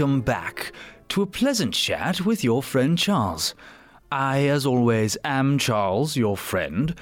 [0.00, 0.72] Welcome back
[1.10, 3.54] to a pleasant chat with your friend Charles.
[4.10, 6.94] I, as always, am Charles, your friend.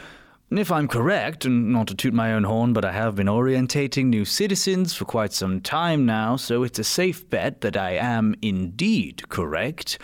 [0.50, 4.06] If I'm correct, and not to toot my own horn, but I have been orientating
[4.06, 8.34] new citizens for quite some time now, so it's a safe bet that I am
[8.42, 10.00] indeed correct.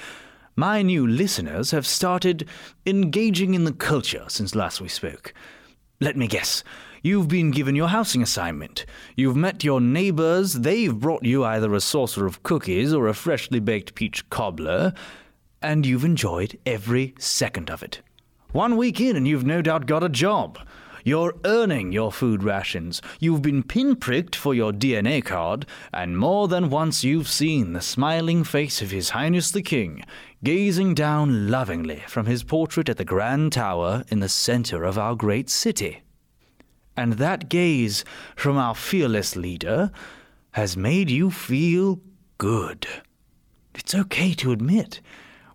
[0.54, 2.48] My new listeners have started
[2.86, 5.34] engaging in the culture since last we spoke.
[6.00, 6.62] Let me guess.
[7.06, 8.86] You've been given your housing assignment.
[9.14, 10.54] You've met your neighbors.
[10.54, 14.94] They've brought you either a saucer of cookies or a freshly baked peach cobbler,
[15.60, 18.00] and you've enjoyed every second of it.
[18.52, 20.58] One week in, and you've no doubt got a job.
[21.04, 23.02] You're earning your food rations.
[23.20, 28.44] You've been pinpricked for your DNA card, and more than once you've seen the smiling
[28.44, 30.02] face of His Highness the King
[30.42, 35.14] gazing down lovingly from his portrait at the Grand Tower in the center of our
[35.14, 36.03] great city.
[36.96, 38.04] And that gaze
[38.36, 39.90] from our fearless leader
[40.52, 42.00] has made you feel
[42.38, 42.86] good.
[43.74, 45.00] It's okay to admit.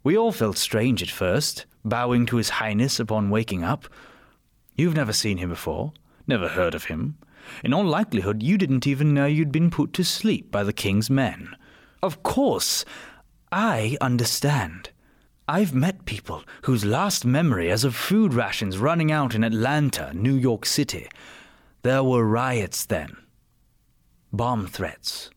[0.03, 3.87] We all felt strange at first, bowing to His Highness upon waking up.
[4.75, 5.93] You've never seen him before,
[6.27, 7.17] never heard of him.
[7.63, 11.09] In all likelihood, you didn't even know you'd been put to sleep by the king's
[11.09, 11.55] men.
[12.01, 12.85] Of course,
[13.51, 14.91] I understand.
[15.49, 20.35] I've met people whose last memory is of food rations running out in Atlanta, New
[20.35, 21.07] York City.
[21.81, 23.17] There were riots then,
[24.31, 25.31] bomb threats.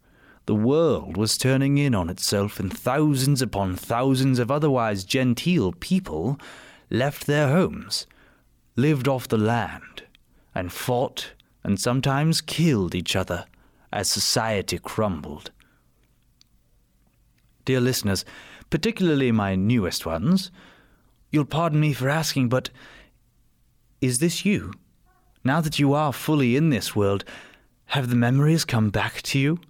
[0.44, 6.38] The world was turning in on itself, and thousands upon thousands of otherwise genteel people
[6.90, 8.06] left their homes,
[8.76, 10.02] lived off the land,
[10.54, 11.32] and fought
[11.64, 13.46] and sometimes killed each other
[13.90, 15.52] as society crumbled.
[17.64, 18.26] Dear listeners,
[18.72, 20.50] particularly my newest ones,
[21.30, 22.70] you'll pardon me for asking, but
[24.00, 24.72] is this you?
[25.44, 27.22] Now that you are fully in this world,
[27.88, 29.60] have the memories come back to you?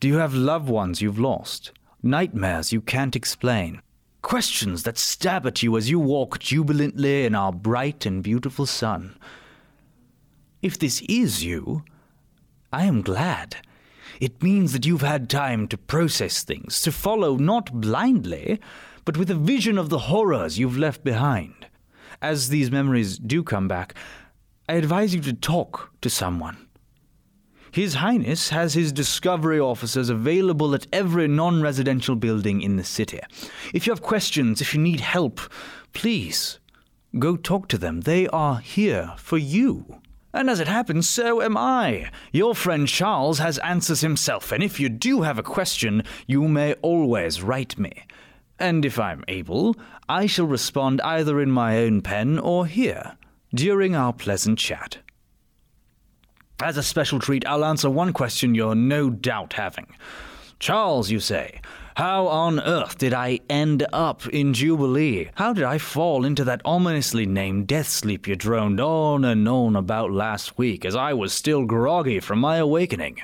[0.00, 1.70] Do you have loved ones you've lost?
[2.02, 3.80] Nightmares you can't explain?
[4.22, 9.16] Questions that stab at you as you walk jubilantly in our bright and beautiful sun?
[10.62, 11.84] If this is you,
[12.72, 13.58] I am glad.
[14.20, 18.60] It means that you've had time to process things, to follow not blindly,
[19.06, 21.66] but with a vision of the horrors you've left behind.
[22.20, 23.94] As these memories do come back,
[24.68, 26.68] I advise you to talk to someone.
[27.72, 33.20] His Highness has his discovery officers available at every non residential building in the city.
[33.72, 35.40] If you have questions, if you need help,
[35.92, 36.58] please
[37.18, 38.02] go talk to them.
[38.02, 39.99] They are here for you.
[40.32, 42.10] And as it happens, so am I.
[42.32, 46.74] Your friend Charles has answers himself, and if you do have a question, you may
[46.74, 48.04] always write me.
[48.58, 49.74] And if I'm able,
[50.08, 53.16] I shall respond either in my own pen or here,
[53.52, 54.98] during our pleasant chat.
[56.62, 59.96] As a special treat, I'll answer one question you're no doubt having.
[60.58, 61.60] Charles, you say,
[62.00, 65.28] how on earth did I end up in Jubilee?
[65.34, 69.76] How did I fall into that ominously named death sleep you droned on and on
[69.76, 73.18] about last week as I was still groggy from my awakening?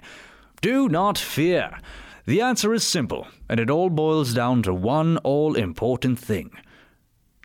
[0.60, 1.78] Do not fear.
[2.26, 6.50] The answer is simple, and it all boils down to one all important thing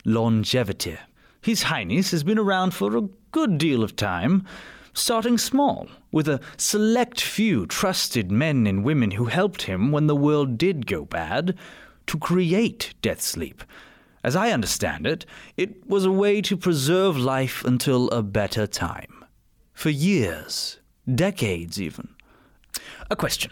[0.03, 0.98] longevity.
[1.42, 4.46] His Highness has been around for a good deal of time
[4.94, 10.16] starting small, with a select few trusted men and women who helped him when the
[10.16, 11.57] world did go bad,
[12.07, 13.63] to create Death Sleep.
[14.24, 15.25] As I understand it,
[15.57, 19.25] it was a way to preserve life until a better time.
[19.74, 20.80] For years,
[21.13, 22.09] decades even.
[23.09, 23.51] A question.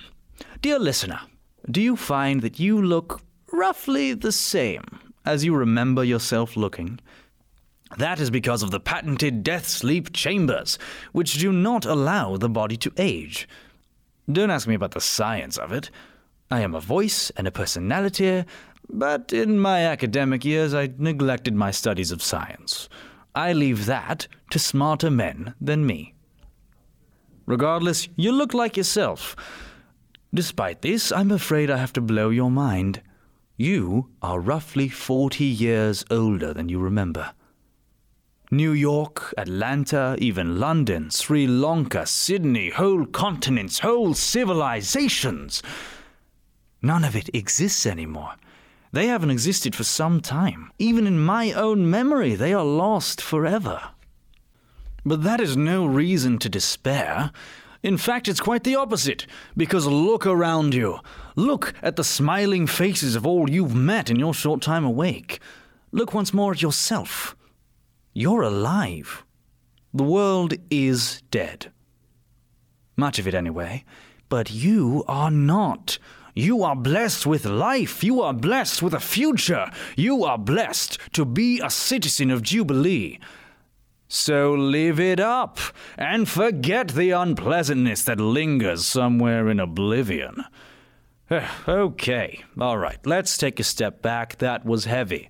[0.62, 1.22] Dear listener,
[1.70, 4.84] do you find that you look roughly the same
[5.26, 7.00] as you remember yourself looking?
[7.98, 10.78] That is because of the patented death sleep chambers,
[11.12, 13.48] which do not allow the body to age.
[14.32, 15.90] Don't ask me about the science of it.
[16.52, 18.46] I am a voice and a personality,
[18.88, 22.90] but in my academic years I neglected my studies of science.
[23.36, 26.14] I leave that to smarter men than me.
[27.46, 29.36] Regardless, you look like yourself.
[30.34, 33.02] Despite this, I'm afraid I have to blow your mind.
[33.58, 37.34] You are roughly 40 years older than you remember.
[38.52, 45.62] New York, Atlanta, even London, Sri Lanka, Sydney, whole continents, whole civilizations.
[46.82, 48.34] None of it exists anymore.
[48.92, 50.72] They haven't existed for some time.
[50.80, 53.92] Even in my own memory, they are lost forever.
[55.06, 57.32] But that is no reason to despair.
[57.84, 60.98] In fact, it's quite the opposite, because look around you.
[61.36, 65.40] Look at the smiling faces of all you've met in your short time awake.
[65.92, 67.36] Look once more at yourself.
[68.20, 69.24] You're alive.
[69.94, 71.72] The world is dead.
[72.98, 73.86] Much of it, anyway.
[74.28, 75.98] But you are not.
[76.36, 78.04] You are blessed with life.
[78.04, 79.72] You are blessed with a future.
[79.96, 83.20] You are blessed to be a citizen of Jubilee.
[84.10, 85.58] So live it up
[85.98, 90.44] and forget the unpleasantness that lingers somewhere in oblivion.
[91.70, 94.40] okay, all right, let's take a step back.
[94.40, 95.30] That was heavy.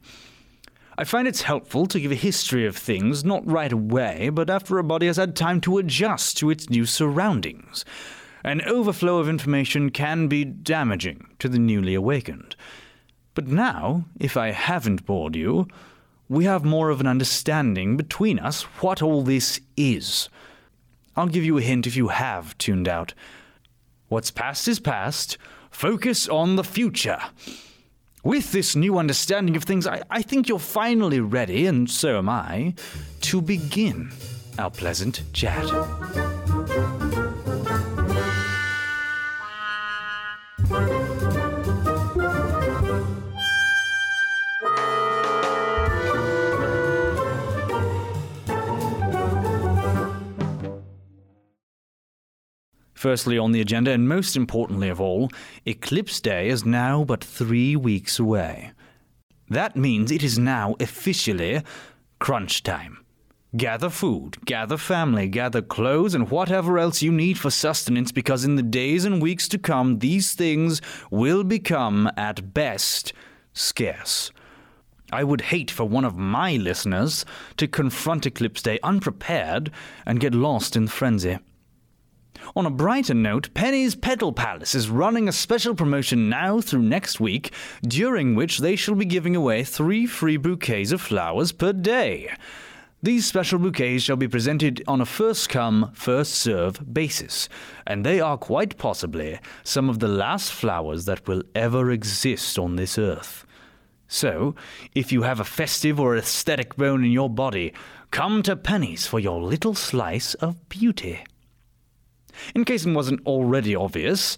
[0.99, 4.77] I find it's helpful to give a history of things, not right away, but after
[4.77, 7.85] a body has had time to adjust to its new surroundings.
[8.43, 12.57] An overflow of information can be damaging to the newly awakened.
[13.33, 15.69] But now, if I haven't bored you,
[16.27, 20.27] we have more of an understanding between us what all this is.
[21.15, 23.13] I'll give you a hint if you have tuned out.
[24.09, 25.37] What's past is past.
[25.71, 27.21] Focus on the future.
[28.23, 32.27] With this new understanding of things, I, I think you're finally ready, and so am
[32.27, 32.73] I,
[33.21, 34.11] to begin
[34.57, 35.65] our pleasant chat.
[52.99, 55.29] Firstly, on the agenda, and most importantly of all,
[55.65, 58.73] Eclipse Day is now but three weeks away.
[59.47, 61.61] That means it is now officially
[62.19, 63.05] crunch time.
[63.55, 68.57] Gather food, gather family, gather clothes, and whatever else you need for sustenance, because in
[68.57, 73.13] the days and weeks to come, these things will become, at best,
[73.53, 74.29] scarce.
[75.09, 77.23] I would hate for one of my listeners
[77.55, 79.71] to confront Eclipse Day unprepared
[80.05, 81.39] and get lost in frenzy.
[82.55, 87.19] On a brighter note, Penny's Petal Palace is running a special promotion now through next
[87.19, 87.53] week,
[87.83, 92.31] during which they shall be giving away three free bouquets of flowers per day.
[93.01, 97.47] These special bouquets shall be presented on a first come, first serve basis,
[97.87, 102.75] and they are quite possibly some of the last flowers that will ever exist on
[102.75, 103.45] this earth.
[104.09, 104.55] So,
[104.95, 107.73] if you have a festive or aesthetic bone in your body,
[108.11, 111.23] come to Penny's for your little slice of beauty.
[112.55, 114.37] In case it wasn't already obvious,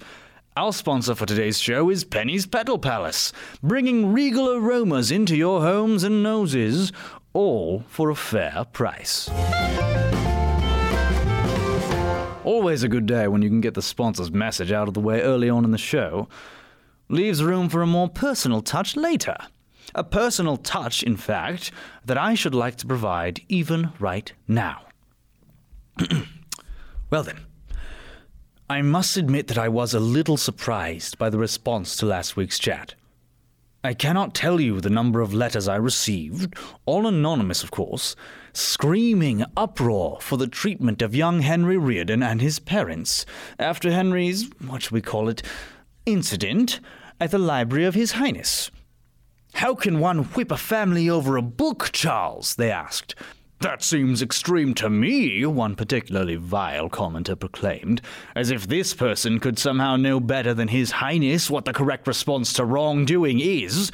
[0.58, 3.32] our sponsor for today's show is Penny's Petal Palace,
[3.64, 6.92] bringing regal aromas into your homes and noses,
[7.34, 9.30] all for a fair price.
[12.44, 15.22] Always a good day when you can get the sponsor's message out of the way
[15.22, 16.28] early on in the show.
[17.08, 19.38] Leaves room for a more personal touch later.
[19.94, 21.72] A personal touch, in fact,
[22.04, 24.82] that I should like to provide even right now.
[27.10, 27.40] well then,
[28.72, 32.58] I must admit that I was a little surprised by the response to last week's
[32.58, 32.96] chat.
[33.84, 38.16] I cannot tell you the number of letters I received, all anonymous, of course,
[38.54, 43.26] screaming uproar for the treatment of young Henry Reardon and his parents
[43.60, 45.44] after Henry's, what shall we call it,
[46.06, 46.80] incident
[47.20, 48.72] at the library of His Highness.
[49.56, 52.56] How can one whip a family over a book, Charles?
[52.56, 53.16] they asked.
[53.62, 58.02] That seems extreme to me, one particularly vile commenter proclaimed,
[58.36, 62.54] as if this person could somehow know better than His Highness what the correct response
[62.54, 63.92] to wrongdoing is.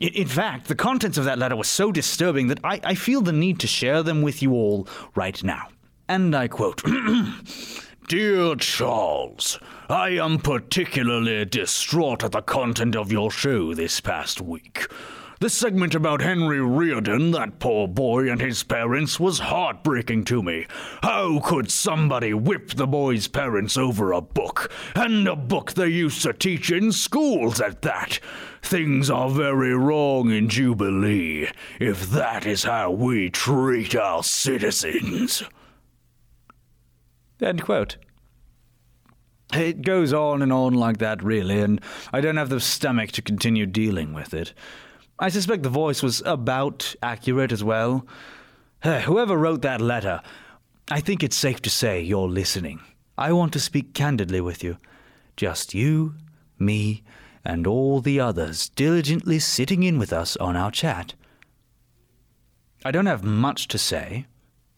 [0.00, 3.32] In fact, the contents of that letter were so disturbing that I, I feel the
[3.32, 5.68] need to share them with you all right now.
[6.08, 6.82] And I quote
[8.08, 9.58] Dear Charles,
[9.90, 14.86] I am particularly distraught at the content of your show this past week.
[15.38, 20.66] The segment about Henry Reardon, that poor boy and his parents, was heartbreaking to me.
[21.02, 24.72] How could somebody whip the boy's parents over a book?
[24.94, 28.18] And a book they used to teach in schools at that.
[28.62, 35.42] Things are very wrong in Jubilee, if that is how we treat our citizens.
[37.42, 37.98] End quote.
[39.52, 43.22] It goes on and on like that, really, and I don't have the stomach to
[43.22, 44.54] continue dealing with it.
[45.18, 48.06] I suspect the voice was about accurate as well.
[48.82, 50.20] Whoever wrote that letter,
[50.88, 52.80] I think it's safe to say you're listening.
[53.16, 54.76] I want to speak candidly with you.
[55.36, 56.14] Just you,
[56.58, 57.02] me,
[57.44, 61.14] and all the others diligently sitting in with us on our chat.
[62.84, 64.26] I don't have much to say,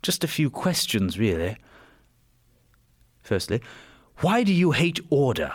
[0.02, 1.56] just a few questions, really.
[3.22, 3.60] Firstly,
[4.18, 5.52] why do you hate order?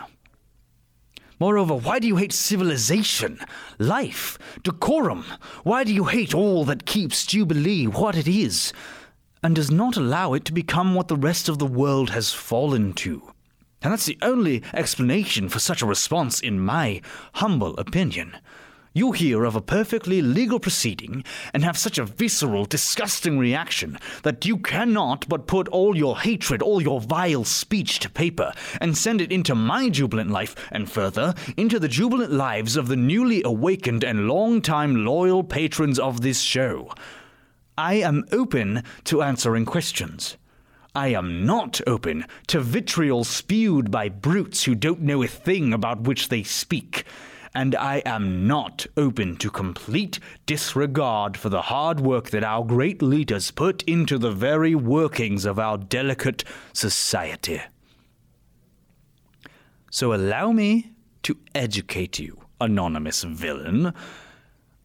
[1.44, 3.38] Moreover, why do you hate civilization,
[3.78, 5.26] life, decorum?
[5.64, 8.72] Why do you hate all that keeps Jubilee what it is,
[9.44, 12.94] and does not allow it to become what the rest of the world has fallen
[12.94, 13.34] to?
[13.82, 17.02] And that's the only explanation for such a response, in my
[17.34, 18.38] humble opinion.
[18.96, 24.46] You hear of a perfectly legal proceeding and have such a visceral, disgusting reaction that
[24.46, 29.20] you cannot but put all your hatred, all your vile speech to paper and send
[29.20, 34.04] it into my jubilant life and further into the jubilant lives of the newly awakened
[34.04, 36.94] and long-time loyal patrons of this show.
[37.76, 40.38] I am open to answering questions.
[40.94, 46.02] I am not open to vitriol spewed by brutes who don't know a thing about
[46.02, 47.06] which they speak
[47.56, 53.02] and I am not open to complete disregard for the hard work that our great
[53.02, 56.44] leaders put into the very workings of our delicate
[56.74, 57.62] society.
[59.92, 60.94] So allow me
[61.24, 63.94] to educate you, anonymous villain.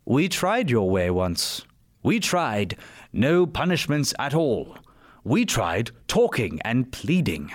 [0.04, 1.64] We tried your way once.
[2.02, 2.76] We tried
[3.12, 4.76] no punishments at all.
[5.24, 7.50] We tried talking and pleading.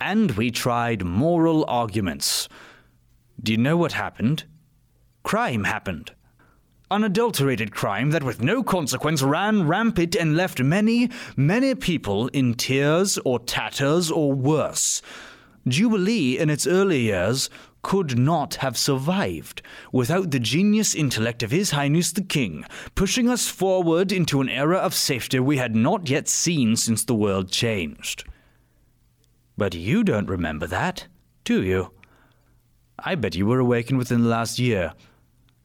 [0.00, 2.48] And we tried moral arguments.
[3.42, 4.44] Do you know what happened?
[5.26, 6.12] Crime happened.
[6.88, 13.18] Unadulterated crime that with no consequence ran rampant and left many, many people in tears
[13.24, 15.02] or tatters or worse.
[15.66, 17.50] Jubilee in its early years
[17.82, 22.64] could not have survived without the genius intellect of His Highness the King,
[22.94, 27.16] pushing us forward into an era of safety we had not yet seen since the
[27.16, 28.22] world changed.
[29.58, 31.08] But you don't remember that,
[31.42, 31.90] do you?
[32.98, 34.94] I bet you were awakened within the last year,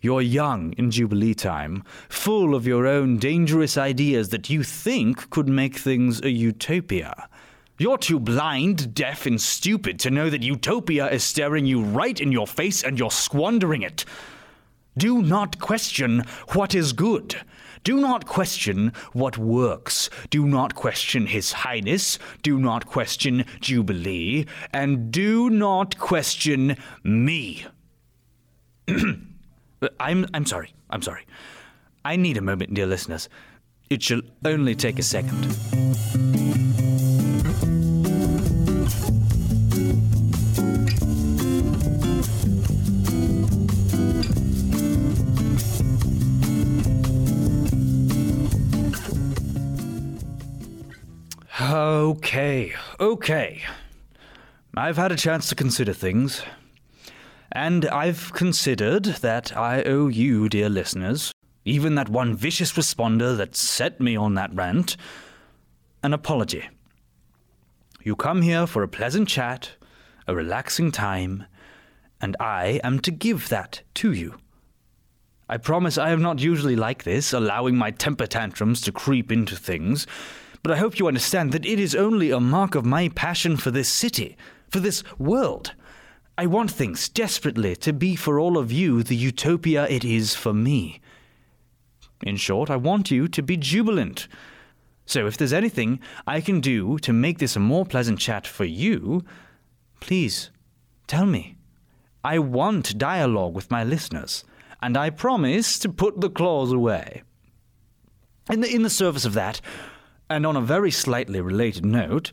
[0.01, 5.47] you're young in Jubilee time, full of your own dangerous ideas that you think could
[5.47, 7.29] make things a utopia.
[7.77, 12.31] You're too blind, deaf, and stupid to know that utopia is staring you right in
[12.31, 14.05] your face and you're squandering it.
[14.97, 17.35] Do not question what is good.
[17.83, 20.09] Do not question what works.
[20.29, 22.19] Do not question His Highness.
[22.43, 24.45] Do not question Jubilee.
[24.73, 27.65] And do not question me.
[29.99, 30.73] I'm, I'm sorry.
[30.89, 31.25] I'm sorry.
[32.05, 33.29] I need a moment, dear listeners.
[33.89, 35.57] It shall only take a second.
[51.59, 53.61] Okay, okay.
[54.75, 56.43] I've had a chance to consider things.
[57.51, 61.33] And I've considered that I owe you, dear listeners,
[61.65, 64.95] even that one vicious responder that set me on that rant,
[66.01, 66.69] an apology.
[68.03, 69.71] You come here for a pleasant chat,
[70.27, 71.45] a relaxing time,
[72.21, 74.35] and I am to give that to you.
[75.49, 79.57] I promise I am not usually like this, allowing my temper tantrums to creep into
[79.57, 80.07] things,
[80.63, 83.71] but I hope you understand that it is only a mark of my passion for
[83.71, 84.37] this city,
[84.69, 85.73] for this world.
[86.41, 90.51] I want things desperately to be for all of you the utopia it is for
[90.51, 90.99] me.
[92.23, 94.27] In short, I want you to be jubilant.
[95.05, 98.65] So if there's anything I can do to make this a more pleasant chat for
[98.65, 99.23] you,
[99.99, 100.49] please
[101.05, 101.57] tell me.
[102.23, 104.43] I want dialogue with my listeners,
[104.81, 107.21] and I promise to put the claws away.
[108.49, 109.61] In the, in the service of that,
[110.27, 112.31] and on a very slightly related note,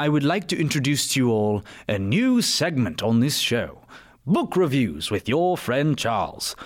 [0.00, 3.82] I would like to introduce to you all a new segment on this show
[4.26, 6.56] Book Reviews with your friend Charles.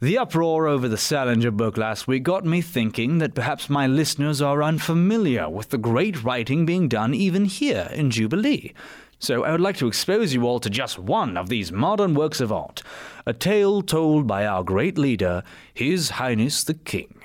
[0.00, 4.42] The uproar over the Salinger book last week got me thinking that perhaps my listeners
[4.42, 8.72] are unfamiliar with the great writing being done even here in Jubilee.
[9.20, 12.40] So I would like to expose you all to just one of these modern works
[12.40, 12.82] of art,
[13.24, 17.22] a tale told by our great leader, His Highness the King.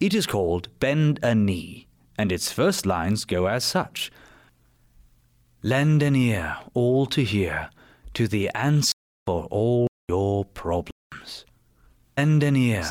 [0.00, 1.86] It is called Bend a Knee,
[2.18, 4.10] and its first lines go as such.
[5.66, 7.70] Lend an ear, all to hear,
[8.14, 8.92] to the answer
[9.26, 11.44] for all your problems.
[12.16, 12.84] Lend an ear.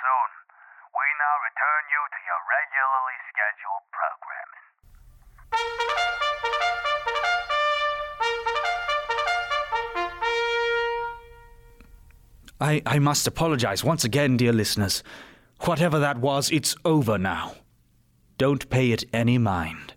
[0.00, 0.30] Soon.
[0.92, 4.66] We now return you to your regularly scheduled programming.
[12.60, 15.02] I, I must apologize once again, dear listeners.
[15.62, 17.54] Whatever that was, it's over now.
[18.38, 19.94] Don't pay it any mind.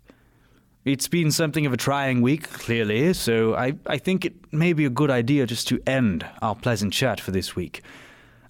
[0.84, 4.84] It's been something of a trying week, clearly, so I, I think it may be
[4.84, 7.82] a good idea just to end our pleasant chat for this week.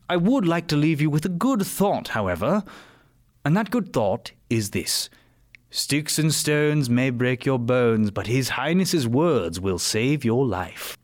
[0.09, 2.63] I would like to leave you with a good thought, however.
[3.45, 5.09] And that good thought is this
[5.71, 10.97] Sticks and stones may break your bones, but His Highness's words will save your life.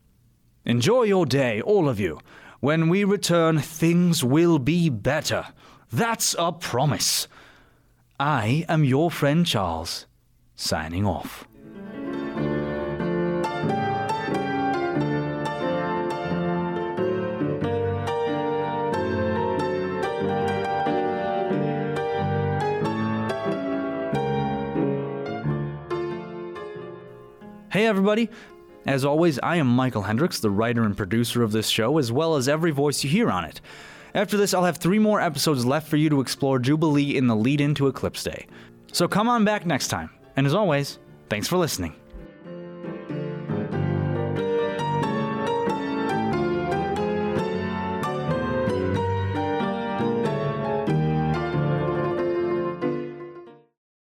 [0.65, 2.19] Enjoy your day, all of you.
[2.61, 5.47] When we return, things will be better.
[5.91, 7.27] That's a promise.
[8.19, 10.05] I am your friend Charles,
[10.55, 11.45] signing off.
[27.73, 28.29] Hey, everybody.
[28.85, 32.35] As always, I am Michael Hendricks, the writer and producer of this show, as well
[32.35, 33.61] as every voice you hear on it.
[34.13, 37.35] After this, I'll have three more episodes left for you to explore Jubilee in the
[37.35, 38.45] lead in to Eclipse Day.
[38.91, 40.11] So come on back next time.
[40.35, 40.99] And as always,
[41.29, 41.95] thanks for listening.